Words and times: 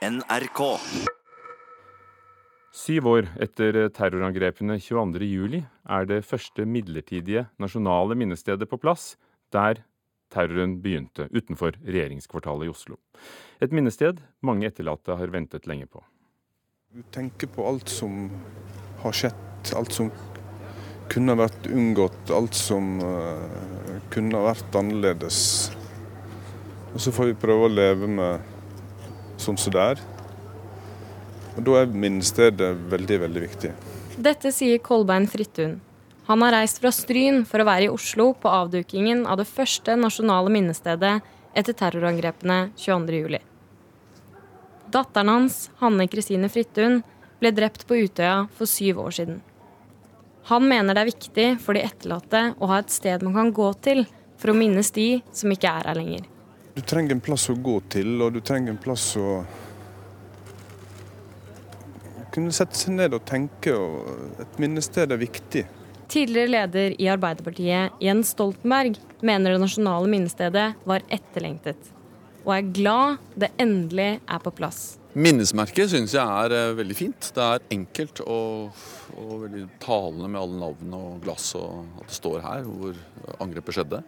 NRK. 0.00 0.60
Syv 2.72 3.08
år 3.10 3.26
etter 3.44 3.76
terrorangrepene 3.92 4.78
22.07 4.80 5.58
er 5.60 6.06
det 6.08 6.22
første 6.24 6.64
midlertidige 6.64 7.42
nasjonale 7.60 8.16
minnestedet 8.16 8.64
på 8.70 8.78
plass 8.80 9.18
der 9.52 9.82
terroren 10.32 10.78
begynte, 10.80 11.26
utenfor 11.28 11.76
regjeringskvartalet 11.84 12.70
i 12.70 12.72
Oslo. 12.72 12.96
Et 13.60 13.74
minnested 13.76 14.22
mange 14.40 14.70
etterlatte 14.70 15.18
har 15.20 15.34
ventet 15.34 15.68
lenge 15.68 15.84
på. 15.90 16.00
Du 16.96 17.02
tenker 17.12 17.50
på 17.52 17.66
alt 17.68 17.92
som 17.92 18.30
har 19.02 19.18
skjedd, 19.18 19.74
alt 19.76 19.92
som 19.92 20.08
kunne 21.12 21.36
vært 21.36 21.68
unngått, 21.68 22.32
alt 22.32 22.56
som 22.56 22.96
uh, 23.04 24.00
kunne 24.14 24.40
vært 24.46 24.80
annerledes. 24.80 25.42
Og 26.94 27.04
så 27.04 27.12
får 27.12 27.34
vi 27.34 27.38
prøve 27.44 27.68
å 27.68 27.74
leve 27.74 28.08
med 28.08 28.56
sånn 29.40 29.58
som 29.60 29.74
det 29.74 29.84
er. 29.94 30.02
Og 31.56 31.62
Da 31.66 31.80
er 31.80 31.92
minnestedet 31.92 32.70
veldig, 32.90 33.20
veldig 33.26 33.44
viktig. 33.48 33.72
Dette 34.20 34.52
sier 34.52 34.78
Kolbein 34.84 35.26
Frittun. 35.28 35.80
Han 36.28 36.42
har 36.44 36.52
reist 36.54 36.78
fra 36.78 36.92
Stryn 36.94 37.42
for 37.48 37.62
å 37.62 37.66
være 37.66 37.88
i 37.88 37.92
Oslo 37.92 38.30
på 38.38 38.48
avdukingen 38.48 39.24
av 39.26 39.40
det 39.40 39.48
første 39.50 39.96
nasjonale 39.98 40.52
minnestedet 40.52 41.16
etter 41.56 41.74
terrorangrepene 41.74 42.70
22.07. 42.78 43.40
Datteren 44.90 45.30
hans, 45.30 45.70
Hanne 45.82 46.06
Kristine 46.10 46.50
Frittun, 46.50 47.00
ble 47.40 47.52
drept 47.56 47.86
på 47.88 47.98
Utøya 48.04 48.44
for 48.54 48.70
syv 48.70 49.00
år 49.02 49.16
siden. 49.16 49.40
Han 50.50 50.66
mener 50.68 50.94
det 50.94 51.02
er 51.02 51.10
viktig 51.10 51.48
for 51.62 51.76
de 51.76 51.84
etterlatte 51.86 52.42
å 52.58 52.70
ha 52.70 52.80
et 52.82 52.94
sted 52.94 53.22
man 53.26 53.36
kan 53.36 53.52
gå 53.54 53.70
til 53.84 54.04
for 54.40 54.52
å 54.52 54.56
minnes 54.56 54.90
de 54.96 55.08
som 55.36 55.52
ikke 55.52 55.70
er 55.70 55.90
her 55.90 55.98
lenger. 55.98 56.26
Du 56.80 56.86
trenger 56.86 57.12
en 57.12 57.20
plass 57.20 57.42
å 57.52 57.54
gå 57.60 57.74
til, 57.92 58.14
og 58.24 58.30
du 58.32 58.38
trenger 58.40 58.72
en 58.72 58.78
plass 58.80 59.10
å 59.20 59.42
kunne 62.32 62.54
sette 62.56 62.78
seg 62.78 62.94
ned 62.96 63.12
og 63.18 63.26
tenke. 63.28 63.74
og 63.76 64.40
Et 64.40 64.56
minnested 64.62 65.12
er 65.12 65.20
viktig. 65.20 65.66
Tidligere 66.08 66.52
leder 66.54 66.96
i 66.96 67.10
Arbeiderpartiet, 67.12 68.00
Jens 68.00 68.32
Stoltenberg, 68.32 68.96
mener 69.20 69.52
det 69.52 69.60
nasjonale 69.60 70.08
minnestedet 70.08 70.70
var 70.88 71.04
etterlengtet, 71.12 71.92
og 72.46 72.56
er 72.56 72.72
glad 72.80 73.20
det 73.36 73.52
endelig 73.60 74.08
er 74.24 74.40
på 74.40 74.56
plass. 74.56 74.80
Minnesmerket 75.12 75.92
syns 75.92 76.16
jeg 76.16 76.24
er 76.24 76.56
eh, 76.56 76.74
veldig 76.80 76.96
fint. 76.96 77.32
Det 77.36 77.44
er 77.44 77.70
enkelt 77.76 78.24
og, 78.24 78.84
og 79.20 79.36
veldig 79.44 79.68
talende 79.84 80.32
med 80.32 80.40
alle 80.40 80.64
navn 80.64 80.96
og 80.96 81.22
glass, 81.28 81.52
og 81.60 81.82
at 82.00 82.08
det 82.08 82.22
står 82.22 82.44
her 82.48 82.64
hvor 82.72 83.04
angrepet 83.36 83.82
skjedde. 83.82 84.06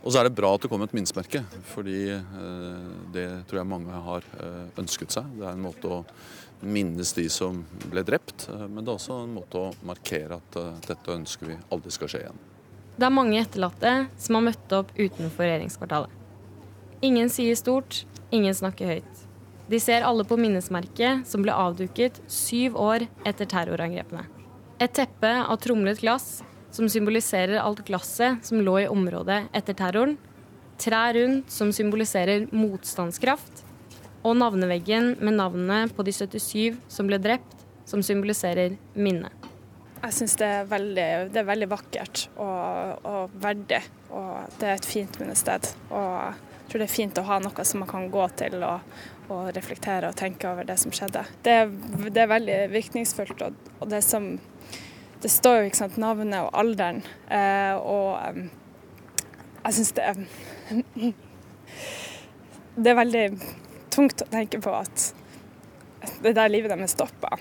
Og 0.00 0.12
så 0.12 0.20
er 0.20 0.28
det 0.28 0.36
bra 0.36 0.54
at 0.56 0.62
det 0.64 0.70
kom 0.72 0.80
et 0.84 0.94
minnesmerke, 0.96 1.42
fordi 1.74 1.98
eh, 2.14 2.84
det 3.12 3.26
tror 3.48 3.60
jeg 3.60 3.68
mange 3.68 4.04
har 4.06 4.28
eh, 4.40 4.70
ønsket 4.80 5.12
seg. 5.12 5.28
Det 5.36 5.44
er 5.44 5.52
en 5.52 5.66
måte 5.66 5.90
å 5.92 5.98
minnes 6.60 7.12
de 7.16 7.26
som 7.32 7.60
ble 7.84 8.04
drept, 8.08 8.46
eh, 8.48 8.64
men 8.64 8.80
det 8.80 8.94
er 8.94 8.96
også 8.96 9.18
en 9.26 9.36
måte 9.36 9.60
å 9.60 9.74
markere 9.84 10.40
at 10.40 10.58
dette 10.88 11.12
ønsker 11.12 11.52
vi 11.52 11.58
aldri 11.68 11.92
skal 11.92 12.12
skje 12.12 12.22
igjen. 12.24 12.40
Det 12.96 13.08
er 13.08 13.16
mange 13.16 13.40
etterlatte 13.40 13.94
som 14.20 14.38
har 14.38 14.48
møtt 14.48 14.76
opp 14.76 14.90
utenfor 14.96 15.44
regjeringskvartalet. 15.44 16.16
Ingen 17.04 17.32
sier 17.32 17.56
stort, 17.56 18.02
ingen 18.32 18.56
snakker 18.56 18.96
høyt. 18.96 19.26
De 19.70 19.78
ser 19.80 20.04
alle 20.04 20.24
på 20.26 20.36
minnesmerket 20.40 21.28
som 21.28 21.44
ble 21.44 21.54
avduket 21.54 22.18
syv 22.28 22.76
år 22.80 23.04
etter 23.28 23.48
terrorangrepene. 23.48 24.24
Et 24.80 24.92
teppe 24.96 25.30
av 25.44 25.60
tromlet 25.60 26.00
glass 26.00 26.40
som 26.70 26.88
symboliserer 26.88 27.58
alt 27.60 27.84
glasset 27.86 28.44
som 28.46 28.62
lå 28.62 28.78
i 28.84 28.88
området 28.90 29.42
etter 29.56 29.76
terroren. 29.78 30.16
Trær 30.80 31.14
rundt 31.18 31.52
som 31.52 31.72
symboliserer 31.76 32.46
motstandskraft 32.56 33.64
og 34.24 34.36
navneveggen 34.36 35.14
med 35.20 35.36
navnene 35.36 35.86
på 35.96 36.04
de 36.04 36.14
77 36.14 36.78
som 36.92 37.08
ble 37.08 37.18
drept, 37.20 37.56
som 37.88 38.02
symboliserer 38.04 38.76
minne. 38.94 39.32
Jeg 40.00 40.16
syns 40.16 40.36
det, 40.40 40.50
det, 40.96 41.36
er 41.36 41.48
veldig 41.48 41.68
vakkert 41.68 42.22
og, 42.40 43.02
og, 43.04 43.32
verdig, 43.42 43.82
og 44.16 44.54
det 44.60 44.70
er 44.70 44.78
et 44.78 44.88
fint 44.88 45.18
minnested. 45.20 45.68
Og 45.92 46.06
jeg 46.30 46.70
tror 46.70 46.80
det 46.80 46.86
er 46.86 46.94
fint 46.94 47.20
å 47.20 47.26
ha 47.28 47.40
noe 47.42 47.66
som 47.68 47.82
man 47.82 47.90
kan 47.90 48.06
gå 48.12 48.28
til 48.40 48.62
og, 48.64 48.94
og 49.28 49.50
reflektere 49.56 50.08
og 50.08 50.16
tenke 50.16 50.48
over 50.48 50.68
det 50.68 50.78
som 50.80 50.94
skjedde. 50.94 51.26
Det, 51.44 51.58
det 52.08 52.24
er 52.24 52.32
veldig 52.32 52.58
virkningsfullt, 52.72 53.44
og, 53.44 53.68
og 53.80 53.92
det 53.92 54.00
som 54.06 54.32
Det 55.20 55.28
står 55.28 55.64
jo 55.64 55.70
sant, 55.76 55.98
navnet 56.00 56.40
og 56.40 56.54
alderen, 56.56 57.02
eh, 57.28 57.76
og 57.76 58.16
jeg 59.60 59.76
syns 59.76 59.92
det 59.98 60.06
er 60.08 60.20
Det 62.80 62.92
er 62.92 62.96
veldig 62.96 63.24
tungt 63.92 64.22
å 64.24 64.28
tenke 64.30 64.60
på 64.64 64.72
at 64.72 65.10
det 66.24 66.32
der 66.38 66.48
livet 66.48 66.72
deres 66.72 66.94
stoppa. 66.96 67.34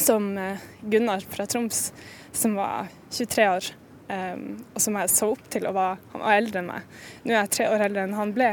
Som 0.00 0.32
eh, 0.40 0.62
Gunnar 0.80 1.26
fra 1.28 1.44
Troms, 1.50 1.90
som 2.32 2.56
var 2.56 2.88
23 3.10 3.48
år, 3.50 3.70
og 4.10 4.80
som 4.82 4.96
jeg 4.98 5.10
så 5.12 5.28
opp 5.30 5.44
til 5.52 5.68
og 5.70 5.76
var, 5.76 6.00
han 6.10 6.22
var 6.24 6.38
eldre 6.40 6.58
enn 6.58 6.70
meg. 6.70 6.96
Nå 7.22 7.30
er 7.30 7.44
jeg 7.44 7.52
tre 7.54 7.68
år 7.70 7.84
eldre 7.86 8.08
enn 8.08 8.16
han 8.18 8.32
ble. 8.34 8.48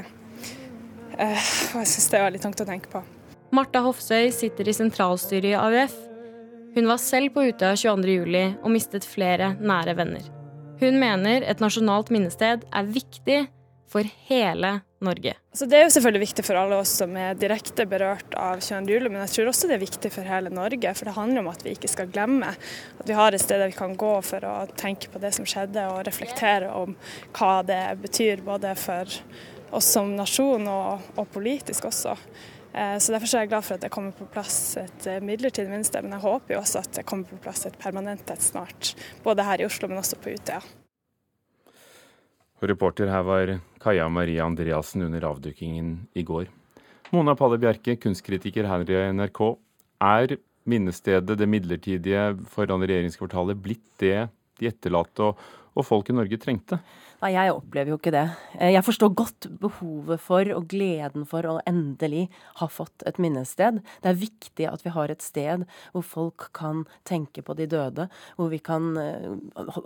Uh, 1.17 1.45
og 1.73 1.79
jeg 1.81 1.89
syns 1.89 2.11
det 2.11 2.19
er 2.19 2.27
veldig 2.27 2.41
tungt 2.44 2.61
å 2.61 2.67
tenke 2.67 2.91
på. 2.91 3.01
Marta 3.57 3.81
Hofsøy 3.81 4.29
sitter 4.35 4.69
i 4.69 4.75
sentralstyret 4.75 5.49
i 5.49 5.57
AUF. 5.57 5.95
Hun 6.77 6.85
var 6.85 6.99
selv 7.01 7.31
på 7.33 7.41
Utøya 7.41 7.73
22.07 7.73 8.59
og 8.61 8.69
mistet 8.69 9.05
flere 9.09 9.55
nære 9.57 9.95
venner. 9.97 10.25
Hun 10.77 10.99
mener 11.01 11.41
et 11.49 11.61
nasjonalt 11.63 12.11
minnested 12.13 12.67
er 12.69 12.91
viktig 12.93 13.38
for 13.89 14.05
hele 14.27 14.75
Norge. 15.01 15.33
Altså 15.55 15.65
det 15.65 15.79
er 15.79 15.88
jo 15.88 15.95
selvfølgelig 15.95 16.21
viktig 16.21 16.43
for 16.45 16.59
alle 16.61 16.77
oss 16.77 16.91
som 16.99 17.15
er 17.17 17.39
direkte 17.41 17.88
berørt 17.89 18.38
av 18.38 18.61
22. 18.61 18.93
juli, 18.93 19.09
men 19.09 19.23
jeg 19.23 19.33
tror 19.33 19.49
også 19.49 19.71
det 19.71 19.79
er 19.79 19.81
viktig 19.88 20.11
for 20.13 20.29
hele 20.29 20.51
Norge. 20.53 20.91
For 20.99 21.09
det 21.09 21.15
handler 21.17 21.41
om 21.41 21.49
at 21.49 21.65
vi 21.65 21.73
ikke 21.73 21.89
skal 21.89 22.11
glemme 22.13 22.51
at 22.53 23.09
vi 23.09 23.17
har 23.17 23.33
et 23.33 23.41
sted 23.41 23.57
der 23.57 23.71
vi 23.71 23.79
kan 23.79 23.97
gå 23.97 24.11
for 24.29 24.45
å 24.45 24.55
tenke 24.77 25.09
på 25.09 25.21
det 25.23 25.33
som 25.33 25.49
skjedde, 25.49 25.88
og 25.89 26.05
reflektere 26.05 26.69
om 26.77 26.94
hva 27.39 27.55
det 27.65 27.81
betyr 28.05 28.45
både 28.45 28.75
for 28.77 29.17
oss 29.73 29.89
som 29.97 30.13
nasjon 30.13 30.69
og, 30.69 31.09
og 31.17 31.25
politisk 31.33 31.89
også. 31.89 32.13
Eh, 32.77 32.97
så 33.01 33.13
Derfor 33.15 33.31
er 33.31 33.45
jeg 33.45 33.51
glad 33.53 33.65
for 33.65 33.77
at 33.77 33.85
det 33.85 33.93
kommer 33.93 34.13
på 34.13 34.27
plass 34.29 34.57
et 34.77 35.07
eh, 35.09 35.23
midlertidig 35.23 35.71
minste, 35.71 36.01
men 36.05 36.13
jeg 36.13 36.25
håper 36.27 36.53
jo 36.53 36.59
også 36.61 36.83
at 36.83 36.99
det 36.99 37.07
kommer 37.09 37.29
på 37.29 37.39
plass 37.41 37.65
et 37.65 37.77
permanent 37.81 38.29
et 38.29 38.43
snart. 38.43 38.93
Både 39.25 39.45
her 39.47 39.63
i 39.63 39.65
Oslo, 39.65 39.89
men 39.89 40.01
også 40.01 40.19
på 40.21 40.35
Utøya. 40.35 40.61
Reporter 42.61 43.09
her 43.13 43.25
var 43.25 43.53
Kaja 43.81 44.07
Maria 44.09 44.45
Andreassen 44.45 45.05
under 45.05 45.25
avdukingen 45.29 46.07
i 46.17 46.25
går. 46.25 46.49
Mona 47.13 47.38
Palle 47.38 47.57
Bjerke, 47.61 47.95
kunstkritiker 48.01 48.67
her 48.69 48.85
i 48.85 49.01
NRK. 49.15 49.41
Er 50.03 50.38
minnestedet, 50.67 51.38
det 51.39 51.49
midlertidige 51.49 52.23
foran 52.51 52.83
regjeringskvartalet, 52.83 53.61
blitt 53.61 53.85
det 54.01 54.27
de 54.59 54.69
etterlatte 54.69 55.31
og, 55.31 55.45
og 55.77 55.85
folk 55.85 56.09
i 56.09 56.17
Norge 56.17 56.41
trengte? 56.41 56.81
Nei, 57.17 57.31
jeg 57.33 57.50
opplever 57.50 57.89
jo 57.89 57.95
ikke 57.97 58.11
det. 58.13 58.28
Eh, 58.59 58.75
jeg 58.75 58.85
forstår 58.85 59.09
godt 59.17 59.47
behovet 59.57 60.22
for 60.22 60.51
og 60.53 60.67
gleden 60.69 61.23
for 61.25 61.47
å 61.50 61.55
endelig 61.66 62.28
ha 62.59 62.67
fått 62.69 63.01
et 63.09 63.17
minnested. 63.17 63.79
Det 64.03 64.11
er 64.11 64.19
viktig 64.22 64.67
at 64.69 64.85
vi 64.85 64.94
har 64.94 65.09
et 65.09 65.25
sted 65.25 65.63
hvor 65.95 66.06
folk 66.06 66.45
kan 66.57 66.83
tenke 67.09 67.41
på 67.41 67.56
de 67.57 67.66
døde, 67.72 68.06
hvor 68.38 68.53
vi 68.53 68.61
kan 68.61 68.91
eh, 69.01 69.33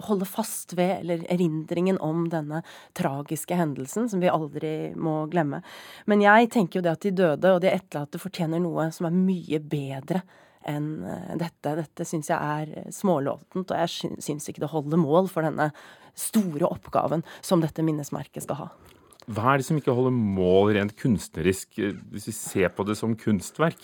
holde 0.09 0.27
fast 0.27 0.75
ved 0.75 0.97
eller 1.05 1.23
erindringen 1.31 2.01
om 2.03 2.27
denne 2.33 2.65
tragiske 2.99 3.55
hendelsen, 3.55 4.11
som 4.11 4.19
vi 4.19 4.31
aldri 4.31 4.75
må 4.99 5.21
glemme. 5.31 5.63
Men 6.11 6.27
jeg 6.27 6.51
tenker 6.51 6.81
jo 6.81 6.85
det 6.89 6.97
at 6.97 7.07
de 7.07 7.15
døde 7.15 7.55
og 7.55 7.63
de 7.63 7.71
etterlatte 7.71 8.19
fortjener 8.19 8.59
noe 8.59 8.91
som 8.91 9.07
er 9.07 9.15
mye 9.15 9.63
bedre 9.71 10.25
enn 10.69 11.03
eh, 11.07 11.33
dette. 11.41 11.75
Dette 11.81 12.07
syns 12.07 12.31
jeg 12.31 12.37
er 12.37 12.91
smålåtent, 12.93 13.71
og 13.71 13.83
jeg 13.83 14.17
syns 14.21 14.49
ikke 14.49 14.65
det 14.65 14.71
holder 14.73 15.01
mål 15.01 15.29
for 15.31 15.47
denne 15.47 15.71
store 16.17 16.67
oppgaven 16.67 17.23
som 17.45 17.63
dette 17.63 17.83
minnesmerket 17.85 18.45
skal 18.45 18.65
ha. 18.65 18.69
Hva 19.31 19.53
er 19.53 19.61
det 19.61 19.67
som 19.67 19.77
ikke 19.77 19.93
holder 19.95 20.13
mål 20.15 20.73
rent 20.77 20.95
kunstnerisk, 20.99 21.77
eh, 21.79 21.97
hvis 22.13 22.29
vi 22.31 22.35
ser 22.37 22.73
på 22.75 22.85
det 22.87 22.97
som 22.99 23.15
kunstverk? 23.17 23.79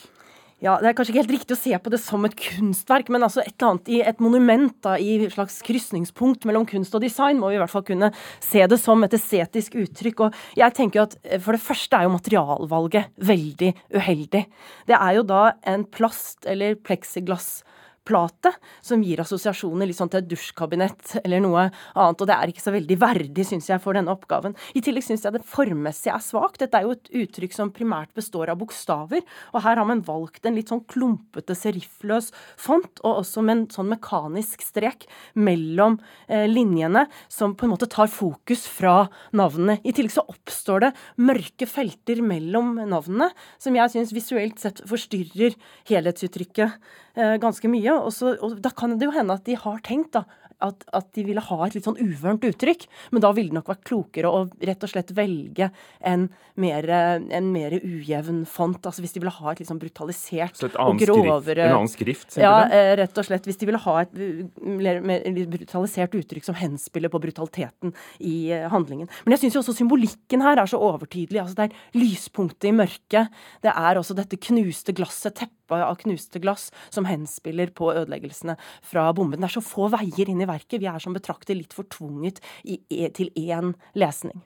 Ja, 0.58 0.80
Det 0.82 0.90
er 0.90 0.96
kanskje 0.98 1.14
ikke 1.14 1.22
helt 1.22 1.34
riktig 1.36 1.54
å 1.54 1.60
se 1.60 1.78
på 1.78 1.92
det 1.94 2.00
som 2.02 2.24
et 2.26 2.34
kunstverk, 2.34 3.12
men 3.14 3.22
altså 3.22 3.44
et 3.44 3.54
eller 3.54 3.76
annet 3.76 3.92
i 3.94 4.00
et 4.02 4.22
monument, 4.26 4.74
da, 4.82 4.96
i 4.98 5.20
et 5.28 5.36
slags 5.36 5.60
krysningspunkt 5.62 6.48
mellom 6.50 6.66
kunst 6.66 6.96
og 6.98 7.04
design, 7.06 7.38
må 7.38 7.52
vi 7.52 7.60
i 7.60 7.62
hvert 7.62 7.70
fall 7.70 7.86
kunne 7.86 8.10
se 8.42 8.66
det 8.66 8.80
som 8.82 9.06
et 9.06 9.14
estetisk 9.14 9.78
uttrykk. 9.78 10.26
Og 10.26 10.40
jeg 10.58 10.74
tenker 10.80 11.04
at 11.04 11.14
eh, 11.22 11.38
For 11.38 11.54
det 11.54 11.62
første 11.62 12.00
er 12.00 12.08
jo 12.08 12.16
materialvalget 12.16 13.14
veldig 13.22 13.72
uheldig. 13.94 14.44
Det 14.90 14.98
er 14.98 15.20
jo 15.20 15.28
da 15.30 15.44
en 15.62 15.86
plast- 15.86 16.50
eller 16.50 16.74
pleksiglass 16.82 17.60
plate, 18.08 18.54
som 18.86 19.04
gir 19.04 19.22
assosiasjoner 19.24 19.90
litt 19.90 19.98
sånn 20.00 20.12
til 20.14 20.22
et 20.22 20.30
dusjkabinett 20.32 21.18
eller 21.24 21.44
noe 21.44 21.68
annet. 21.68 22.22
Og 22.22 22.30
det 22.30 22.36
er 22.38 22.52
ikke 22.52 22.64
så 22.64 22.74
veldig 22.76 22.98
verdig, 23.02 23.46
syns 23.48 23.70
jeg, 23.72 23.82
for 23.84 23.98
denne 23.98 24.14
oppgaven. 24.14 24.56
I 24.78 24.84
tillegg 24.86 25.06
syns 25.06 25.26
jeg 25.26 25.36
det 25.36 25.44
formmessige 25.48 26.16
er 26.16 26.24
svakt. 26.24 26.62
Dette 26.64 26.80
er 26.80 26.88
jo 26.88 26.96
et 26.96 27.12
uttrykk 27.24 27.56
som 27.56 27.74
primært 27.76 28.14
består 28.18 28.52
av 28.54 28.60
bokstaver, 28.62 29.26
og 29.54 29.64
her 29.66 29.82
har 29.82 29.90
man 29.90 30.04
valgt 30.08 30.48
en 30.48 30.58
litt 30.58 30.72
sånn 30.72 30.86
klumpete, 30.90 31.56
serifløs 31.58 32.32
font, 32.60 33.04
og 33.04 33.24
også 33.24 33.44
med 33.46 33.56
en 33.58 33.66
sånn 33.74 33.92
mekanisk 33.92 34.64
strek 34.66 35.08
mellom 35.38 36.00
eh, 36.28 36.48
linjene, 36.50 37.08
som 37.32 37.56
på 37.58 37.68
en 37.68 37.76
måte 37.76 37.90
tar 37.92 38.12
fokus 38.12 38.66
fra 38.72 39.08
navnene. 39.36 39.80
I 39.84 39.94
tillegg 39.96 40.16
så 40.16 40.26
oppstår 40.28 40.88
det 40.88 40.94
mørke 41.22 41.68
felter 41.70 42.22
mellom 42.26 42.76
navnene, 42.88 43.32
som 43.62 43.76
jeg 43.78 43.94
syns 43.94 44.16
visuelt 44.16 44.62
sett 44.62 44.82
forstyrrer 44.88 45.58
helhetsuttrykket 45.90 46.78
ganske 47.18 47.70
mye. 47.72 47.96
Og, 47.98 48.12
så, 48.14 48.36
og 48.44 48.60
da 48.64 48.72
kan 48.76 48.96
det 48.98 49.08
jo 49.10 49.16
hende 49.16 49.38
at 49.38 49.46
de 49.48 49.58
har 49.58 49.80
tenkt 49.86 50.14
da, 50.18 50.26
at, 50.64 50.86
at, 50.96 51.10
de 51.14 51.24
ville 51.28 51.42
ha 51.44 51.58
et 51.66 51.76
litt 51.78 51.86
sånn 51.86 52.00
uvørent 52.02 52.46
uttrykk. 52.48 52.88
Men 53.14 53.24
da 53.24 53.32
ville 53.36 53.52
det 53.52 53.58
nok 53.60 53.70
vært 53.72 53.84
klokere 53.88 54.32
å 54.32 54.44
rett 54.66 54.86
og 54.86 54.92
slett 54.92 55.14
velge 55.18 55.70
en 56.00 56.28
mer, 56.58 56.88
en 56.90 57.52
mer 57.54 57.78
ujevn 57.78 58.44
font. 58.50 58.80
Altså 58.82 59.04
hvis 59.04 59.14
de 59.16 59.22
ville 59.22 59.34
ha 59.34 59.52
et 59.52 59.62
litt 59.62 59.70
sånn 59.70 59.82
brutalisert 59.82 60.64
og 60.68 61.02
grovere 61.02 61.44
skrift, 61.44 61.62
En 61.68 61.78
annen 61.78 61.92
skrift? 61.92 62.40
Ja, 62.42 62.56
eh, 62.66 62.94
rett 63.02 63.22
og 63.22 63.28
slett. 63.28 63.46
Hvis 63.48 63.62
de 63.62 63.70
ville 63.70 63.82
ha 63.84 63.98
et 64.02 64.18
mer, 64.62 65.02
mer 65.06 65.28
brutalisert 65.54 66.18
uttrykk 66.18 66.50
som 66.50 66.58
henspiller 66.58 67.14
på 67.14 67.22
brutaliteten 67.22 67.94
i 68.20 68.50
eh, 68.56 68.68
handlingen. 68.74 69.12
Men 69.26 69.38
jeg 69.38 69.46
syns 69.46 69.60
jo 69.60 69.66
også 69.66 69.78
symbolikken 69.78 70.46
her 70.46 70.62
er 70.62 70.70
så 70.70 70.82
overtydelig. 70.82 71.44
Altså 71.44 71.62
det 71.62 71.70
er 71.70 72.02
lyspunktet 72.02 72.72
i 72.72 72.76
mørket. 72.76 73.38
Det 73.66 73.74
er 73.74 74.02
også 74.02 74.18
dette 74.18 74.42
knuste 74.42 74.96
glasset, 74.98 75.38
teppet 75.38 75.57
av 75.72 75.98
knuste 76.02 76.40
glass, 76.44 76.70
som 76.90 77.08
henspiller 77.10 77.72
på 77.76 77.92
ødeleggelsene 77.94 78.58
fra 78.86 79.10
bomben. 79.14 79.42
Det 79.42 79.50
er 79.50 79.58
så 79.58 79.66
få 79.66 79.90
veier 79.94 80.30
inn 80.30 80.44
i 80.44 80.50
verket. 80.50 80.80
Vi 80.82 80.90
er 80.90 81.02
som 81.04 81.16
betrakter 81.18 81.58
litt 81.58 81.76
for 81.76 81.90
tvunget 81.92 82.42
i, 82.64 82.80
til 83.16 83.32
én 83.36 83.76
lesning. 83.98 84.42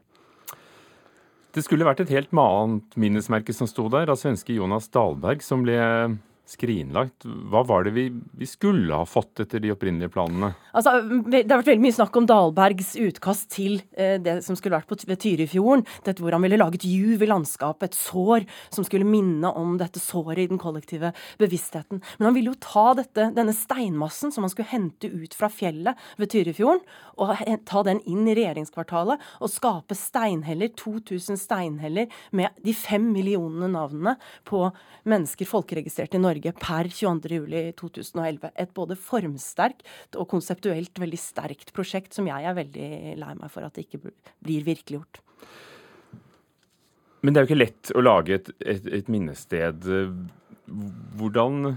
Det 1.52 1.66
skulle 1.66 1.84
vært 1.84 2.06
et 2.06 2.14
helt 2.14 2.32
annet 2.32 2.96
minnesmerke 2.96 3.54
som 3.54 3.68
sto 3.68 3.90
der, 3.92 4.10
av 4.10 4.20
svenske 4.20 4.56
Jonas 4.56 4.88
Dahlberg, 4.94 5.44
som 5.44 5.66
ble 5.66 5.78
skrinlagt. 6.52 7.26
Hva 7.52 7.64
var 7.68 7.86
det 7.86 7.94
vi, 7.96 8.06
vi, 8.38 8.48
skulle 8.50 8.96
ha 8.96 9.08
fått 9.08 9.44
etter 9.44 9.62
de 9.64 9.72
opprinnelige 9.74 10.12
planene? 10.14 10.52
Altså, 10.76 10.98
det 11.32 11.46
har 11.48 11.62
vært 11.62 11.72
veldig 11.72 11.86
mye 11.86 11.96
snakk 11.96 12.18
om 12.20 12.28
Dahlbergs 12.30 12.94
utkast 13.00 13.50
til 13.56 13.80
eh, 13.96 14.18
det 14.22 14.40
som 14.46 14.58
skulle 14.60 14.78
vært 14.78 14.90
på, 14.90 14.98
ved 15.08 15.22
Tyrifjorden. 15.24 15.86
Dette 16.06 16.24
hvor 16.24 16.36
han 16.36 16.44
ville 16.44 16.60
lage 16.60 16.80
et 16.82 16.88
juv 16.88 17.24
i 17.24 17.30
landskapet, 17.30 17.92
et 17.92 18.00
sår 18.00 18.48
som 18.74 18.88
skulle 18.88 19.08
minne 19.08 19.52
om 19.58 19.78
dette 19.80 20.02
såret 20.04 20.44
i 20.44 20.50
den 20.52 20.62
kollektive 20.62 21.14
bevisstheten. 21.42 22.04
Men 22.20 22.30
han 22.30 22.38
ville 22.38 22.54
jo 22.54 22.60
ta 22.62 22.92
dette, 23.00 23.30
denne 23.38 23.56
steinmassen 23.56 24.34
som 24.34 24.46
han 24.46 24.54
skulle 24.54 24.72
hente 24.72 25.10
ut 25.12 25.36
fra 25.38 25.52
fjellet 25.52 26.00
ved 26.22 26.34
Tyrifjorden, 26.34 26.84
og 27.22 27.36
ta 27.70 27.84
den 27.86 28.02
inn 28.10 28.26
i 28.28 28.36
regjeringskvartalet 28.38 29.22
og 29.40 29.52
skape 29.52 29.96
steinheller, 29.98 30.72
2000 30.80 31.40
steinheller 31.40 32.12
med 32.36 32.62
de 32.66 32.74
fem 32.76 33.12
millionene 33.14 33.70
navnene 33.72 34.16
på 34.48 34.68
mennesker 35.10 35.50
folkeregistrert 35.50 36.16
i 36.18 36.22
Norge 36.22 36.41
Norge 36.42 36.54
per 36.58 36.90
22.07.2011. 36.90 38.52
Et 38.58 38.74
både 38.74 38.98
formsterkt 38.98 39.84
og 40.18 40.28
konseptuelt 40.30 40.98
veldig 41.00 41.20
sterkt 41.20 41.74
prosjekt 41.74 42.14
som 42.14 42.28
jeg 42.28 42.46
er 42.46 42.58
veldig 42.58 43.18
lei 43.22 43.34
meg 43.38 43.52
for 43.52 43.64
at 43.66 43.76
det 43.76 43.86
ikke 43.86 44.10
blir 44.42 44.66
virkeliggjort. 44.66 45.22
Men 47.22 47.34
det 47.34 47.40
er 47.40 47.46
jo 47.46 47.52
ikke 47.52 47.62
lett 47.62 47.94
å 47.94 48.02
lage 48.02 48.34
et, 48.34 48.50
et, 48.66 48.88
et 48.90 49.10
minnested. 49.12 49.86
Hvordan 51.20 51.76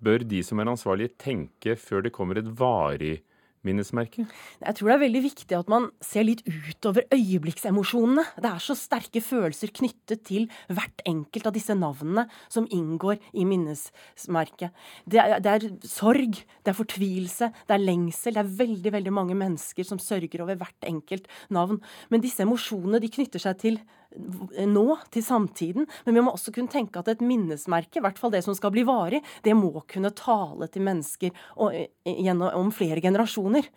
bør 0.00 0.24
de 0.24 0.40
som 0.46 0.60
er 0.62 0.70
ansvarlige 0.72 1.18
tenke 1.20 1.76
før 1.76 2.06
det 2.06 2.14
kommer 2.14 2.40
et 2.40 2.48
varig 2.48 3.18
minnesmerke? 3.66 4.24
Jeg 4.62 4.76
tror 4.78 4.90
det 4.90 4.94
er 4.96 5.02
veldig 5.04 5.22
viktig 5.24 5.56
at 5.58 5.70
man 5.72 5.88
ser 6.04 6.26
litt 6.26 6.44
utover 6.46 7.06
øyeblikksemosjonene. 7.14 8.24
Det 8.38 8.50
er 8.50 8.64
så 8.64 8.76
sterke 8.78 9.22
følelser 9.24 9.72
knyttet 9.74 10.24
til 10.28 10.48
hvert 10.68 11.02
enkelt 11.08 11.50
av 11.50 11.56
disse 11.56 11.76
navnene 11.78 12.26
som 12.46 12.68
inngår 12.74 13.18
i 13.34 13.46
minnesmerket. 13.48 14.74
Det 15.08 15.22
er, 15.22 15.36
det 15.44 15.54
er 15.54 15.68
sorg, 15.88 16.38
det 16.38 16.72
er 16.72 16.78
fortvilelse, 16.78 17.50
det 17.68 17.76
er 17.76 17.84
lengsel. 17.84 18.36
Det 18.38 18.44
er 18.44 18.56
veldig 18.64 18.94
veldig 18.98 19.14
mange 19.14 19.38
mennesker 19.38 19.86
som 19.86 20.02
sørger 20.02 20.44
over 20.44 20.58
hvert 20.60 20.88
enkelt 20.88 21.28
navn. 21.54 21.80
Men 22.12 22.24
disse 22.24 22.44
emosjonene 22.46 23.02
de 23.02 23.12
knytter 23.12 23.42
seg 23.42 23.62
til 23.62 23.80
nå, 24.16 24.86
til 25.12 25.24
samtiden. 25.24 25.88
Men 26.06 26.16
vi 26.16 26.24
må 26.24 26.34
også 26.34 26.54
kunne 26.54 26.72
tenke 26.72 27.00
at 27.00 27.10
et 27.12 27.24
minnesmerke, 27.24 28.00
i 28.00 28.04
hvert 28.04 28.20
fall 28.20 28.32
det 28.34 28.44
som 28.46 28.56
skal 28.56 28.72
bli 28.74 28.86
varig, 28.88 29.22
det 29.44 29.56
må 29.56 29.72
kunne 29.90 30.14
tale 30.16 30.70
til 30.72 30.86
mennesker 30.86 31.34
og, 31.56 31.76
gjennom 32.08 32.72
flere 32.74 33.04
generasjoner. 33.04 33.68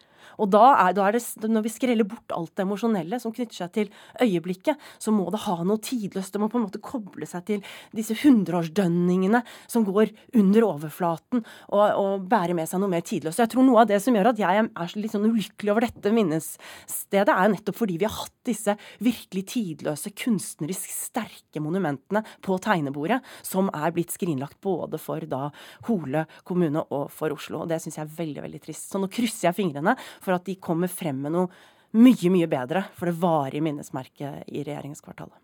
Og 0.42 0.50
da 0.52 0.64
er, 0.74 0.96
da 0.96 1.08
er, 1.08 1.18
det, 1.18 1.50
når 1.50 1.66
vi 1.66 1.74
skreller 1.74 2.08
bort 2.08 2.34
alt 2.36 2.54
det 2.56 2.66
emosjonelle 2.66 3.20
som 3.22 3.34
knytter 3.36 3.58
seg 3.58 3.74
til 3.76 3.92
øyeblikket, 4.24 4.80
så 5.02 5.14
må 5.14 5.28
det 5.34 5.44
ha 5.46 5.58
noe 5.68 5.82
tidløst. 5.84 6.34
Det 6.34 6.42
må 6.42 6.50
på 6.52 6.60
en 6.60 6.68
måte 6.68 6.82
koble 6.84 7.28
seg 7.30 7.46
til 7.48 7.74
disse 7.96 8.16
hundreårsdønningene 8.24 9.44
som 9.72 9.86
går 9.88 10.14
under 10.40 10.68
overflaten, 10.68 11.44
og, 11.70 11.84
og 11.84 12.28
bære 12.32 12.56
med 12.58 12.70
seg 12.70 12.84
noe 12.84 12.94
mer 12.94 13.06
tidløst. 13.06 13.42
Jeg 13.42 13.54
tror 13.54 13.68
noe 13.68 13.84
av 13.84 13.92
det 13.92 14.02
som 14.04 14.18
gjør 14.18 14.32
at 14.34 14.42
jeg 14.42 14.66
er 14.66 14.98
litt 14.98 15.16
sånn 15.16 15.28
ulykkelig 15.30 15.74
over 15.74 15.88
dette 15.88 16.16
minnesstedet, 16.16 17.32
er 17.32 17.54
nettopp 17.56 17.82
fordi 17.82 18.00
vi 18.02 18.08
har 18.08 18.18
hatt 18.22 18.41
disse 18.48 18.76
virkelig 19.04 19.44
tidløse, 19.54 20.14
kunstnerisk 20.18 20.92
sterke 20.94 21.62
monumentene 21.64 22.24
på 22.44 22.58
tegnebordet, 22.64 23.22
som 23.46 23.70
er 23.74 23.94
blitt 23.96 24.14
skrinlagt 24.14 24.60
både 24.64 25.00
for 25.02 25.24
da 25.30 25.50
Hole 25.90 26.26
kommune 26.48 26.86
og 26.90 27.12
for 27.14 27.34
Oslo. 27.36 27.64
og 27.64 27.70
Det 27.72 27.82
syns 27.84 28.00
jeg 28.00 28.08
er 28.08 28.18
veldig, 28.18 28.42
veldig 28.48 28.64
trist. 28.64 28.90
Så 28.92 29.02
nå 29.02 29.12
krysser 29.12 29.50
jeg 29.50 29.60
fingrene 29.60 29.96
for 30.22 30.36
at 30.36 30.48
de 30.48 30.58
kommer 30.62 30.92
frem 30.92 31.22
med 31.26 31.36
noe 31.36 31.52
mye, 31.98 32.32
mye 32.32 32.48
bedre 32.50 32.86
for 32.96 33.10
det 33.10 33.20
varige 33.20 33.64
minnesmerket 33.66 34.48
i 34.48 34.64
regjeringskvartalet. 34.64 35.38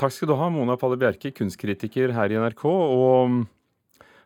Takk 0.00 0.14
skal 0.14 0.30
du 0.30 0.36
ha, 0.40 0.48
Mona 0.50 0.78
Palle 0.80 0.96
Bjerke, 1.00 1.34
kunstkritiker 1.36 2.14
her 2.16 2.32
i 2.32 2.38
NRK. 2.40 2.64
og 2.64 3.42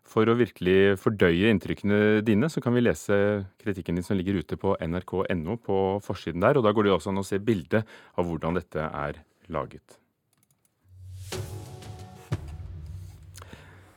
for 0.07 0.29
å 0.31 0.37
virkelig 0.39 0.97
fordøye 1.03 1.51
inntrykkene 1.51 2.23
dine, 2.25 2.49
så 2.53 2.63
kan 2.65 2.75
vi 2.77 2.85
lese 2.85 3.19
kritikken 3.61 3.99
din 3.99 4.07
som 4.07 4.19
ligger 4.19 4.39
ute 4.41 4.59
på 4.61 4.77
nrk.no 4.81 5.59
på 5.61 5.79
forsiden 6.05 6.45
der. 6.45 6.59
og 6.59 6.67
Da 6.67 6.73
går 6.73 6.87
det 6.87 6.97
også 6.97 7.13
an 7.13 7.23
å 7.23 7.27
se 7.27 7.43
bildet 7.43 7.87
av 8.17 8.29
hvordan 8.29 8.59
dette 8.59 8.87
er 8.87 9.23
laget. 9.53 9.99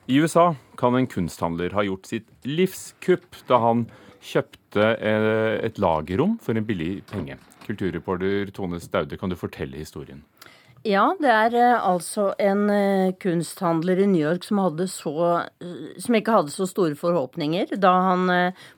I 0.10 0.18
USA 0.18 0.56
kan 0.80 0.96
en 0.98 1.06
kunsthandler 1.06 1.76
ha 1.78 1.86
gjort 1.86 2.08
sitt 2.10 2.30
livskupp 2.48 3.44
da 3.50 3.60
han 3.62 3.86
kjøpte 4.26 4.88
eh, 4.98 5.60
et 5.68 5.78
lagerrom 5.78 6.40
for 6.42 6.58
en 6.58 6.66
billig 6.66 7.04
penge. 7.12 7.38
Kulturreporter 7.68 8.50
Tone 8.56 8.82
Staude, 8.82 9.20
kan 9.22 9.30
du 9.30 9.38
fortelle 9.38 9.78
historien? 9.78 10.24
Ja, 10.88 11.10
det 11.20 11.28
er 11.28 11.56
eh, 11.60 11.82
altså 11.84 12.30
en 12.40 12.70
eh, 12.72 13.12
kunsthandler 13.20 14.00
i 14.00 14.06
New 14.08 14.22
York 14.22 14.46
som, 14.48 14.62
så, 14.88 15.14
som, 16.00 16.16
ikke 16.16 16.36
hadde 16.38 16.54
så 16.54 16.68
store 16.70 16.96
forhåpninger 16.96 17.74
da 17.84 17.92
han 18.06 18.32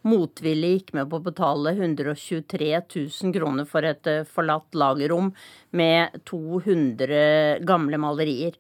motvillig 0.07 0.71
gikk 0.73 0.93
med 0.97 1.11
på 1.11 1.19
å 1.19 1.25
betale 1.27 1.75
123 1.75 2.71
000 2.95 3.35
kroner 3.35 3.69
for 3.69 3.85
et 3.85 4.09
forlatt 4.33 4.73
lagerrom 4.73 5.29
med 5.77 6.17
200 6.25 7.61
gamle 7.69 8.01
malerier. 8.01 8.57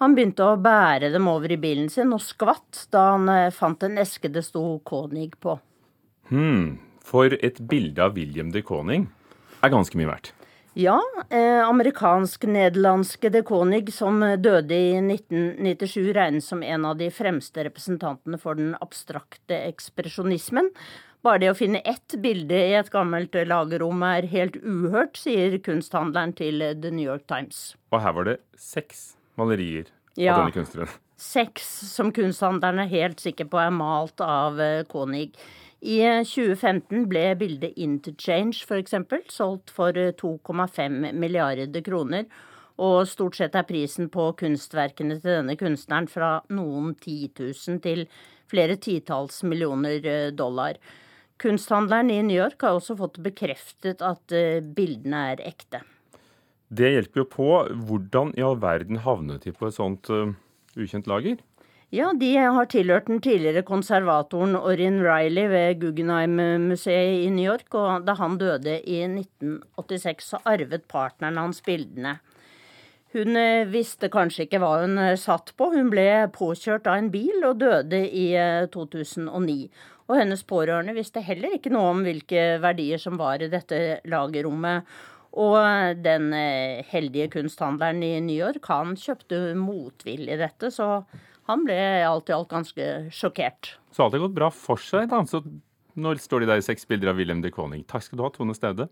Han 0.00 0.16
begynte 0.16 0.46
å 0.46 0.56
bære 0.62 1.12
dem 1.12 1.28
over 1.28 1.52
i 1.52 1.60
bilen 1.60 1.92
sin 1.92 2.14
og 2.16 2.24
skvatt 2.24 2.86
da 2.94 3.04
han 3.16 3.52
fant 3.52 3.84
en 3.84 4.00
eske 4.00 4.32
det 4.32 4.46
sto 4.46 4.64
Konig 4.86 5.34
på. 5.42 5.58
Hm, 6.32 6.78
for 7.04 7.36
et 7.36 7.60
bilde 7.68 8.06
av 8.06 8.16
William 8.16 8.54
de 8.54 8.64
Koning 8.64 9.08
er 9.60 9.74
ganske 9.74 9.98
mye 9.98 10.12
verdt. 10.14 10.37
Ja, 10.76 10.98
eh, 11.30 11.68
amerikansk-nederlandske 11.68 13.30
de 13.34 13.42
Konig, 13.42 13.92
som 13.92 14.20
døde 14.20 14.74
i 14.74 15.00
1997, 15.00 16.12
regnes 16.14 16.48
som 16.52 16.62
en 16.62 16.84
av 16.84 16.98
de 17.00 17.08
fremste 17.10 17.64
representantene 17.66 18.38
for 18.38 18.58
den 18.58 18.74
abstrakte 18.84 19.58
ekspresjonismen. 19.70 20.70
Bare 21.26 21.42
det 21.42 21.50
å 21.50 21.56
finne 21.58 21.80
ett 21.88 22.14
bilde 22.22 22.54
i 22.54 22.76
et 22.78 22.90
gammelt 22.94 23.34
lagerrom 23.34 24.04
er 24.06 24.28
helt 24.30 24.60
uhørt, 24.62 25.18
sier 25.18 25.56
kunsthandleren 25.64 26.36
til 26.38 26.62
The 26.78 26.92
New 26.94 27.06
York 27.08 27.26
Times. 27.26 27.72
Og 27.90 28.04
her 28.04 28.14
var 28.14 28.28
det 28.30 28.38
seks 28.54 29.16
malerier 29.38 29.88
ja, 30.14 30.36
av 30.36 30.44
denne 30.44 30.54
kunstneren. 30.54 30.92
Seks 31.18 31.66
som 31.90 32.12
kunsthandleren 32.14 32.84
er 32.84 32.92
helt 32.92 33.22
sikker 33.22 33.48
på 33.50 33.58
er 33.58 33.74
malt 33.74 34.22
av 34.22 34.60
eh, 34.62 34.84
Konig. 34.86 35.32
I 35.78 36.00
2015 36.26 37.04
ble 37.06 37.24
bildet 37.38 37.76
Interchange 37.78 38.64
f.eks. 38.66 38.94
solgt 39.30 39.70
for 39.70 39.94
2,5 39.94 40.80
eh, 40.82 41.12
milliarder 41.14 41.82
kroner. 41.86 42.24
Og 42.78 43.06
stort 43.10 43.38
sett 43.38 43.54
er 43.58 43.66
prisen 43.66 44.08
på 44.10 44.32
kunstverkene 44.38 45.18
til 45.18 45.38
denne 45.38 45.54
kunstneren 45.58 46.08
fra 46.10 46.38
noen 46.50 46.96
titusen 46.98 47.78
til 47.82 48.06
flere 48.50 48.78
titalls 48.78 49.44
millioner 49.46 50.02
eh, 50.02 50.32
dollar. 50.34 50.80
Kunsthandleren 51.38 52.10
i 52.10 52.24
New 52.26 52.38
York 52.40 52.62
har 52.66 52.74
også 52.74 52.98
fått 52.98 53.22
bekreftet 53.22 54.02
at 54.02 54.34
eh, 54.34 54.58
bildene 54.58 55.28
er 55.36 55.44
ekte. 55.46 55.84
Det 56.68 56.90
hjelper 56.90 57.22
jo 57.22 57.28
på. 57.30 57.50
Hvordan 57.86 58.34
i 58.34 58.42
all 58.42 58.58
verden 58.58 59.04
havnet 59.06 59.46
de 59.46 59.54
på 59.54 59.70
et 59.70 59.78
sånt 59.78 60.10
ukjent 60.10 61.06
lager? 61.08 61.38
Ja, 61.88 62.10
de 62.12 62.34
har 62.36 62.66
tilhørt 62.68 63.06
den 63.08 63.22
tidligere 63.24 63.62
konservatoren 63.64 64.58
Orin 64.58 64.98
Riley 65.00 65.46
ved 65.48 65.78
Guggenheim-museet 65.80 67.22
i 67.22 67.30
New 67.32 67.46
York, 67.46 67.72
og 67.72 68.04
da 68.04 68.12
han 68.18 68.34
døde 68.36 68.74
i 68.84 68.98
1986, 69.06 70.26
så 70.34 70.40
arvet 70.44 70.84
partneren 70.92 71.40
hans 71.40 71.62
bildene. 71.64 72.18
Hun 73.16 73.38
eh, 73.40 73.64
visste 73.72 74.10
kanskje 74.12 74.44
ikke 74.44 74.60
hva 74.60 74.74
hun 74.82 75.00
eh, 75.00 75.14
satt 75.16 75.54
på. 75.56 75.70
Hun 75.72 75.88
ble 75.88 76.26
påkjørt 76.34 76.90
av 76.92 76.98
en 77.00 77.08
bil 77.08 77.46
og 77.48 77.62
døde 77.62 78.02
i 78.04 78.26
2009. 78.74 79.56
Eh, 79.56 79.86
og 80.08 80.20
hennes 80.20 80.44
pårørende 80.44 80.92
visste 80.96 81.24
heller 81.24 81.56
ikke 81.56 81.72
noe 81.72 81.94
om 81.94 82.04
hvilke 82.04 82.58
verdier 82.60 83.00
som 83.00 83.16
var 83.16 83.40
i 83.40 83.48
dette 83.48 84.02
lagerrommet. 84.08 84.84
Og 85.40 85.56
den 86.04 86.32
heldige 86.88 87.28
kunsthandleren 87.34 88.00
i 88.02 88.14
New 88.24 88.36
York, 88.36 88.64
han 88.72 88.96
kjøpte 88.96 89.52
motvillig 89.56 90.38
dette, 90.40 90.72
så 90.72 91.02
han 91.48 91.64
ble 91.64 91.78
alt 92.04 92.28
i 92.28 92.36
alt 92.36 92.50
ganske 92.52 92.86
sjokkert. 93.14 93.74
Så 93.94 94.04
alt 94.04 94.16
har 94.16 94.26
gått 94.26 94.36
bra 94.36 94.50
for 94.52 94.80
seg, 94.80 95.08
da. 95.12 95.22
Så 95.28 95.42
nå 95.98 96.14
står 96.20 96.44
de 96.44 96.50
der 96.50 96.60
i 96.60 96.66
seks 96.66 96.86
bilder 96.88 97.12
av 97.12 97.20
Wilhelm 97.20 97.40
de 97.44 97.52
Koning. 97.54 97.86
Takk 97.88 98.04
skal 98.04 98.20
du 98.20 98.24
ha, 98.26 98.32
Tone 98.34 98.56
Staude. 98.56 98.88